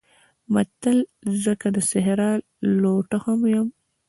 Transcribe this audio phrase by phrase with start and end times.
[0.53, 0.97] متل:
[1.41, 2.29] زه که د صحرا
[2.81, 3.67] لوټه هم یم